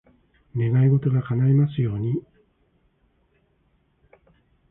[0.55, 2.23] 願い事が叶いますように。